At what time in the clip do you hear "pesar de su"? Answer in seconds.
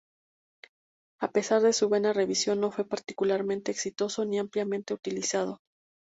1.31-1.87